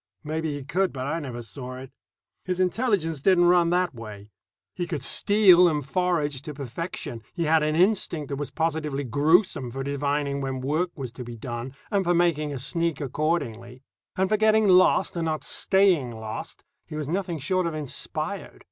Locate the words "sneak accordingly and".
12.57-14.27